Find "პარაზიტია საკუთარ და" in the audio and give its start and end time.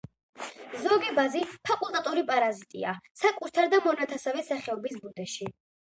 2.31-3.81